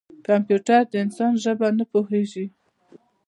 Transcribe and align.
کمپیوټر 0.27 0.81
د 0.91 0.93
انسان 1.03 1.31
ژبه 1.43 1.67
نه 1.77 1.85
پوهېږي. 1.91 2.45